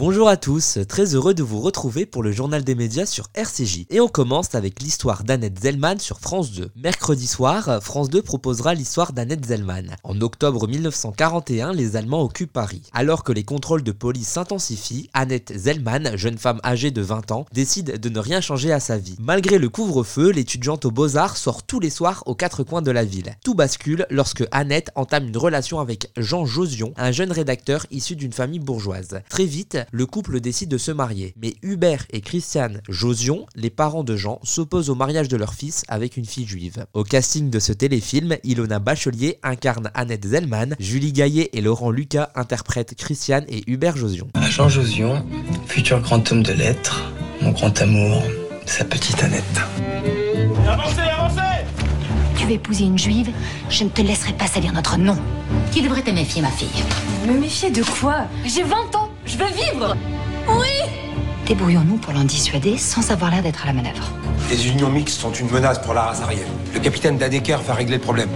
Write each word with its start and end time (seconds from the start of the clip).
Bonjour 0.00 0.30
à 0.30 0.38
tous, 0.38 0.78
très 0.88 1.14
heureux 1.14 1.34
de 1.34 1.42
vous 1.42 1.60
retrouver 1.60 2.06
pour 2.06 2.22
le 2.22 2.32
journal 2.32 2.64
des 2.64 2.74
médias 2.74 3.04
sur 3.04 3.26
RCJ. 3.34 3.84
Et 3.90 4.00
on 4.00 4.08
commence 4.08 4.54
avec 4.54 4.80
l'histoire 4.80 5.24
d'Annette 5.24 5.60
Zellman 5.60 5.98
sur 5.98 6.20
France 6.20 6.52
2. 6.52 6.70
Mercredi 6.74 7.26
soir, 7.26 7.82
France 7.82 8.08
2 8.08 8.22
proposera 8.22 8.72
l'histoire 8.72 9.12
d'Annette 9.12 9.44
Zellman. 9.44 9.94
En 10.02 10.18
octobre 10.22 10.66
1941, 10.66 11.74
les 11.74 11.96
Allemands 11.96 12.22
occupent 12.22 12.54
Paris. 12.54 12.80
Alors 12.94 13.24
que 13.24 13.32
les 13.32 13.44
contrôles 13.44 13.82
de 13.82 13.92
police 13.92 14.28
s'intensifient, 14.28 15.10
Annette 15.12 15.52
Zellman, 15.54 16.16
jeune 16.16 16.38
femme 16.38 16.62
âgée 16.64 16.90
de 16.90 17.02
20 17.02 17.30
ans, 17.32 17.44
décide 17.52 18.00
de 18.00 18.08
ne 18.08 18.20
rien 18.20 18.40
changer 18.40 18.72
à 18.72 18.80
sa 18.80 18.96
vie. 18.96 19.16
Malgré 19.20 19.58
le 19.58 19.68
couvre-feu, 19.68 20.30
l'étudiante 20.30 20.86
aux 20.86 20.90
beaux-arts 20.90 21.36
sort 21.36 21.62
tous 21.62 21.78
les 21.78 21.90
soirs 21.90 22.22
aux 22.24 22.34
quatre 22.34 22.64
coins 22.64 22.80
de 22.80 22.90
la 22.90 23.04
ville. 23.04 23.36
Tout 23.44 23.54
bascule 23.54 24.06
lorsque 24.08 24.48
Annette 24.50 24.92
entame 24.94 25.28
une 25.28 25.36
relation 25.36 25.78
avec 25.78 26.10
Jean 26.16 26.46
Josion, 26.46 26.94
un 26.96 27.12
jeune 27.12 27.32
rédacteur 27.32 27.84
issu 27.90 28.16
d'une 28.16 28.32
famille 28.32 28.60
bourgeoise. 28.60 29.20
Très 29.28 29.44
vite, 29.44 29.76
le 29.90 30.06
couple 30.06 30.40
décide 30.40 30.68
de 30.68 30.78
se 30.78 30.90
marier. 30.90 31.34
Mais 31.40 31.54
Hubert 31.62 32.04
et 32.10 32.20
Christiane 32.20 32.80
Josion, 32.88 33.46
les 33.54 33.70
parents 33.70 34.04
de 34.04 34.16
Jean, 34.16 34.40
s'opposent 34.42 34.90
au 34.90 34.94
mariage 34.94 35.28
de 35.28 35.36
leur 35.36 35.54
fils 35.54 35.84
avec 35.88 36.16
une 36.16 36.24
fille 36.24 36.46
juive. 36.46 36.86
Au 36.94 37.04
casting 37.04 37.50
de 37.50 37.58
ce 37.58 37.72
téléfilm, 37.72 38.36
Ilona 38.44 38.78
Bachelier 38.78 39.38
incarne 39.42 39.90
Annette 39.94 40.26
Zellman, 40.26 40.74
Julie 40.78 41.12
Gaillet 41.12 41.50
et 41.52 41.60
Laurent 41.60 41.90
Lucas 41.90 42.30
interprètent 42.34 42.94
Christiane 42.94 43.44
et 43.48 43.62
Hubert 43.66 43.96
Josion. 43.96 44.28
Jean 44.48 44.68
Josion, 44.68 45.24
futur 45.66 46.00
grand 46.00 46.30
homme 46.32 46.42
de 46.42 46.52
lettres, 46.52 47.12
mon 47.42 47.50
grand 47.50 47.80
amour, 47.80 48.22
sa 48.66 48.84
petite 48.84 49.22
Annette. 49.22 49.44
Avancez, 50.68 51.00
avancez 51.00 51.64
Tu 52.36 52.46
veux 52.46 52.52
épouser 52.52 52.84
une 52.84 52.98
juive? 52.98 53.30
Je 53.68 53.84
ne 53.84 53.88
te 53.88 54.02
laisserai 54.02 54.32
pas 54.34 54.46
salir 54.46 54.72
notre 54.72 54.98
nom. 54.98 55.16
Qui 55.72 55.82
devrait 55.82 56.02
te 56.02 56.10
méfier, 56.10 56.42
ma 56.42 56.50
fille? 56.50 56.68
Me 57.26 57.38
méfier 57.38 57.70
de 57.70 57.82
quoi? 57.82 58.26
J'ai 58.44 58.62
20 58.62 58.94
ans 58.96 59.09
Je 59.30 59.38
veux 59.38 59.52
vivre 59.52 59.96
Débrouillons-nous 61.46 61.96
pour 61.96 62.12
l'en 62.12 62.24
dissuader 62.24 62.76
sans 62.76 63.10
avoir 63.10 63.30
l'air 63.30 63.42
d'être 63.42 63.62
à 63.64 63.66
la 63.66 63.72
manœuvre. 63.72 64.12
Les 64.50 64.68
unions 64.68 64.88
mixtes 64.88 65.20
sont 65.20 65.32
une 65.32 65.50
menace 65.50 65.80
pour 65.80 65.94
la 65.94 66.02
race 66.02 66.20
aryenne. 66.20 66.46
Le 66.74 66.80
capitaine 66.80 67.16
Dadeker 67.16 67.60
va 67.62 67.74
régler 67.74 67.96
le 67.96 68.00
problème. 68.00 68.28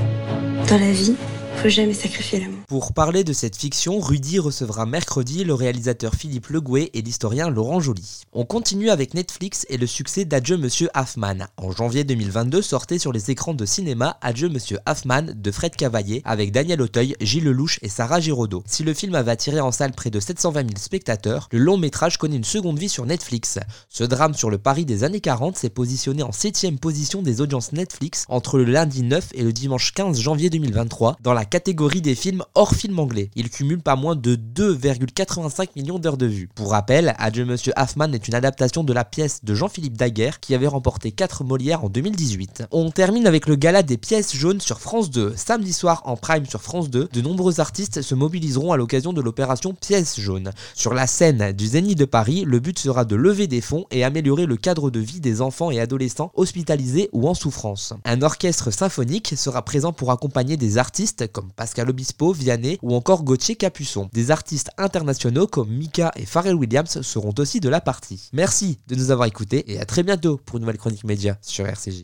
Dans 0.69 0.78
la 0.78 0.91
vie, 0.91 1.14
faut 1.57 1.69
jamais 1.69 1.95
sacrifier 1.95 2.41
l'amour. 2.41 2.61
Pour 2.69 2.93
parler 2.93 3.25
de 3.25 3.33
cette 3.33 3.57
fiction, 3.57 4.01
Rudy 4.01 4.39
recevra 4.39 4.87
mercredi 4.87 5.45
le 5.45 5.55
réalisateur 5.55 6.15
Philippe 6.15 6.49
Legouet 6.49 6.91
et 6.95 7.03
l'historien 7.03 7.51
Laurent 7.51 7.81
Joly. 7.81 8.23
On 8.33 8.45
continue 8.45 8.91
avec 8.91 9.15
Netflix 9.15 9.67
et 9.69 9.77
le 9.77 9.87
succès 9.87 10.25
d'Adieu 10.25 10.57
Monsieur 10.57 10.89
Hoffman. 10.95 11.47
En 11.57 11.73
janvier 11.73 12.05
2022 12.05 12.63
sortait 12.63 12.99
sur 12.99 13.13
les 13.13 13.31
écrans 13.31 13.55
de 13.55 13.65
cinéma 13.65 14.17
Adieu 14.21 14.49
Monsieur 14.49 14.79
Hoffman 14.87 15.27
de 15.35 15.51
Fred 15.51 15.77
Cavaillé 15.77 16.23
avec 16.25 16.53
Daniel 16.53 16.83
Auteuil, 16.83 17.17
Gilles 17.21 17.45
Lelouch 17.45 17.79
et 17.83 17.89
Sarah 17.89 18.21
Giraudot. 18.21 18.63
Si 18.67 18.83
le 18.83 18.95
film 18.95 19.15
avait 19.15 19.31
attiré 19.31 19.61
en 19.61 19.73
salle 19.73 19.93
près 19.93 20.11
de 20.11 20.21
720 20.21 20.61
000 20.61 20.71
spectateurs, 20.77 21.49
le 21.53 21.59
long 21.59 21.77
métrage 21.77 22.19
connaît 22.19 22.37
une 22.37 22.45
seconde 22.45 22.79
vie 22.79 22.89
sur 22.89 23.07
Netflix. 23.07 23.59
Ce 23.89 24.05
drame 24.05 24.35
sur 24.35 24.51
le 24.51 24.59
Paris 24.59 24.85
des 24.85 25.05
années 25.05 25.21
40 25.21 25.57
s'est 25.57 25.71
positionné 25.71 26.23
en 26.23 26.31
7ème 26.31 26.79
position 26.79 27.23
des 27.23 27.41
audiences 27.41 27.73
Netflix 27.73 28.25
entre 28.29 28.59
le 28.59 28.65
lundi 28.65 29.03
9 29.03 29.29
et 29.35 29.43
le 29.43 29.53
dimanche 29.53 29.93
15 29.93 30.21
janvier 30.21 30.51
2023 30.51 31.17
dans 31.23 31.33
la 31.33 31.44
catégorie 31.45 32.00
des 32.00 32.14
films 32.14 32.42
hors 32.55 32.75
film 32.75 32.98
anglais. 32.98 33.31
Il 33.34 33.50
cumule 33.50 33.81
pas 33.81 33.97
moins 33.97 34.17
de 34.17 34.37
2,85 34.37 35.69
millions 35.77 35.98
d'heures 35.98 36.17
de 36.17 36.27
vues. 36.27 36.48
Pour 36.55 36.70
rappel, 36.70 37.14
Adieu 37.19 37.45
Monsieur 37.45 37.73
Hoffman 37.77 38.12
est 38.12 38.28
une 38.28 38.34
adaptation 38.34 38.84
de 38.84 38.92
la 38.92 39.05
pièce 39.05 39.45
de 39.45 39.55
Jean-Philippe 39.55 39.97
Daguerre 39.97 40.41
qui 40.41 40.55
avait 40.55 40.67
remporté 40.67 41.12
4 41.12 41.45
Molières 41.45 41.84
en 41.84 41.89
2018. 41.89 42.64
On 42.70 42.91
termine 42.91 43.27
avec 43.27 43.47
le 43.47 43.56
gala 43.56 43.83
des 43.83 43.97
pièces 43.97 44.34
jaunes 44.34 44.61
sur 44.61 44.81
France 44.81 45.11
2. 45.11 45.34
Samedi 45.36 45.73
soir 45.73 46.03
en 46.05 46.17
prime 46.17 46.47
sur 46.47 46.62
France 46.62 46.91
2, 46.91 47.09
de 47.12 47.20
nombreux 47.20 47.61
artistes 47.61 48.03
se 48.03 48.14
mobiliseront 48.14 48.73
à 48.73 48.77
l'occasion 48.77 49.12
de 49.12 49.20
l'opération 49.20 49.75
Pièces 49.75 50.20
jaunes. 50.20 50.51
Sur 50.75 50.95
la 50.95 51.06
scène 51.06 51.53
du 51.53 51.67
Zénith 51.67 51.98
de 51.98 52.05
Paris, 52.05 52.45
le 52.47 52.61
but 52.61 52.79
sera 52.79 53.05
de 53.05 53.17
lever 53.17 53.47
des 53.47 53.61
fonds 53.61 53.86
et 53.91 54.05
améliorer 54.05 54.47
le 54.47 54.56
cadre 54.56 54.91
de 54.91 55.01
vie 55.01 55.20
des 55.20 55.41
enfants 55.41 55.70
et 55.70 55.81
adolescents 55.81 56.33
hospitalisés 56.34 57.08
ou 57.12 57.29
en 57.29 57.34
souffrance. 57.34 57.92
Un 58.05 58.23
orchestre 58.23 58.70
symphonique 58.70 59.34
sera 59.36 59.62
présent 59.62 59.92
pour 59.92 60.11
accompagner 60.11 60.57
des 60.57 60.79
artistes 60.79 61.27
comme 61.34 61.52
Pascal 61.52 61.90
Obispo, 61.90 62.33
Vianney 62.33 62.78
ou 62.80 62.95
encore 62.95 63.24
Gauthier 63.24 63.56
Capuçon. 63.56 64.08
Des 64.12 64.30
artistes 64.30 64.70
internationaux 64.78 65.46
comme 65.46 65.68
Mika 65.68 66.12
et 66.17 66.24
Pharrell 66.24 66.55
Williams 66.55 67.02
seront 67.02 67.34
aussi 67.39 67.61
de 67.61 67.68
la 67.68 67.83
partie. 67.83 68.30
Merci 68.33 68.78
de 68.86 68.95
nous 68.95 69.11
avoir 69.11 69.28
écoutés 69.28 69.70
et 69.70 69.80
à 69.80 69.84
très 69.84 70.02
bientôt 70.02 70.40
pour 70.46 70.56
une 70.56 70.62
nouvelle 70.62 70.78
chronique 70.78 71.05
média 71.05 71.36
sur 71.42 71.67
RCJ. 71.67 72.02